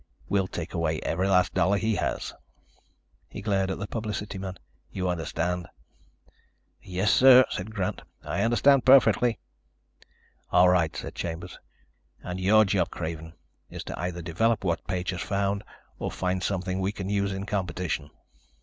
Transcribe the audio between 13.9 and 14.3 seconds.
either